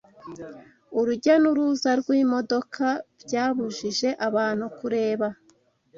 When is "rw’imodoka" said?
2.01-2.85